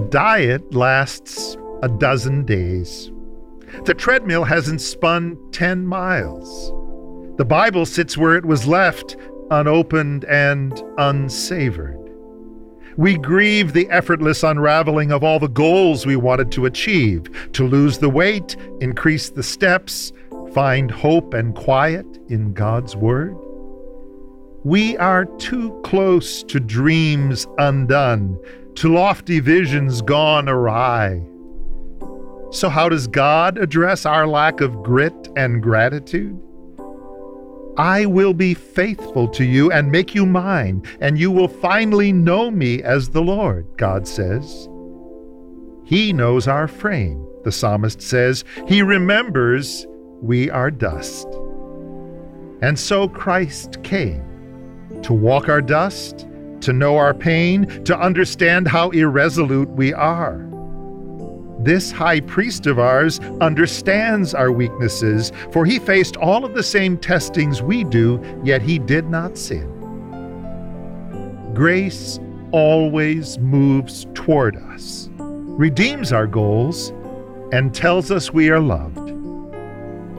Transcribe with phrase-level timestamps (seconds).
[0.00, 3.10] diet lasts a dozen days.
[3.84, 6.72] The treadmill hasn't spun 10 miles.
[7.36, 9.16] The Bible sits where it was left,
[9.50, 11.96] unopened and unsavored.
[12.96, 17.98] We grieve the effortless unraveling of all the goals we wanted to achieve to lose
[17.98, 20.12] the weight, increase the steps,
[20.52, 23.36] find hope and quiet in God's Word.
[24.64, 28.36] We are too close to dreams undone,
[28.78, 31.20] to lofty visions gone awry.
[32.52, 36.40] So, how does God address our lack of grit and gratitude?
[37.76, 42.52] I will be faithful to you and make you mine, and you will finally know
[42.52, 44.68] me as the Lord, God says.
[45.84, 48.44] He knows our frame, the psalmist says.
[48.68, 49.88] He remembers
[50.22, 51.26] we are dust.
[52.62, 54.22] And so Christ came
[55.02, 56.28] to walk our dust,
[56.60, 60.44] to know our pain, to understand how irresolute we are.
[61.60, 66.96] This high priest of ours understands our weaknesses, for he faced all of the same
[66.96, 69.74] testings we do, yet he did not sin.
[71.54, 72.20] Grace
[72.52, 76.90] always moves toward us, redeems our goals,
[77.52, 79.10] and tells us we are loved.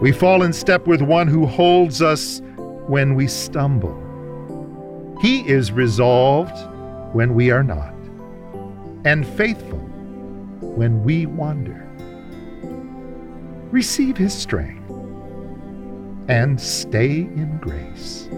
[0.00, 2.42] We fall in step with one who holds us
[2.88, 4.07] when we stumble.
[5.20, 6.56] He is resolved
[7.12, 7.94] when we are not,
[9.04, 9.78] and faithful
[10.60, 11.84] when we wander.
[13.70, 14.90] Receive His strength
[16.28, 18.28] and stay in grace.